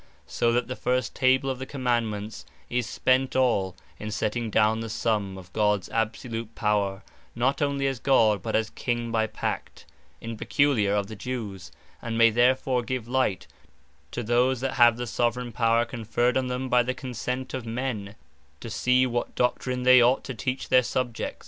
So 0.25 0.51
that 0.53 0.67
the 0.67 0.75
first 0.75 1.13
Table 1.13 1.47
of 1.47 1.59
the 1.59 1.67
Commandements, 1.67 2.43
is 2.71 2.87
spent 2.87 3.35
all, 3.35 3.75
in 3.99 4.09
setting 4.09 4.49
down 4.49 4.79
the 4.79 4.89
summe 4.89 5.37
of 5.37 5.53
Gods 5.53 5.89
absolute 5.89 6.55
Power; 6.55 7.03
not 7.35 7.59
onely 7.61 7.85
as 7.85 7.99
God, 7.99 8.41
but 8.41 8.55
as 8.55 8.71
King 8.71 9.11
by 9.11 9.27
pact, 9.27 9.85
(in 10.19 10.37
peculiar) 10.37 10.95
of 10.95 11.05
the 11.05 11.15
Jewes; 11.15 11.71
and 12.01 12.17
may 12.17 12.31
therefore 12.31 12.81
give 12.81 13.07
light, 13.07 13.45
to 14.09 14.23
those 14.23 14.59
that 14.61 14.73
have 14.73 14.97
the 14.97 15.05
Soveraign 15.05 15.51
Power 15.51 15.85
conferred 15.85 16.35
on 16.35 16.47
them 16.47 16.67
by 16.67 16.81
the 16.81 16.95
consent 16.95 17.53
of 17.53 17.67
men, 17.67 18.15
to 18.59 18.71
see 18.71 19.05
what 19.05 19.35
doctrine 19.35 19.83
they 19.83 20.01
Ought 20.01 20.23
to 20.23 20.33
teach 20.33 20.69
their 20.69 20.81
Subjects. 20.81 21.39